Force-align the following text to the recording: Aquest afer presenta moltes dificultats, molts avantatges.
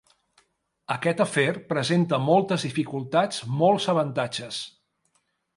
Aquest 0.93 1.21
afer 1.25 1.45
presenta 1.75 2.19
moltes 2.29 2.67
dificultats, 2.69 3.45
molts 3.63 3.89
avantatges. 3.95 4.65